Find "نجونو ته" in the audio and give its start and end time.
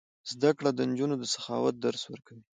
0.89-1.21